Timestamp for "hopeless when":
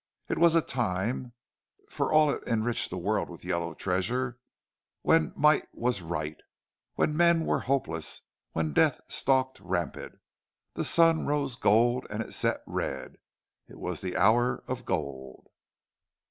7.59-8.73